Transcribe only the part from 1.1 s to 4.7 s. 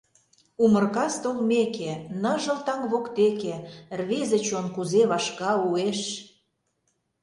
толмеке, Ныжыл таҥ воктеке Рвезе чон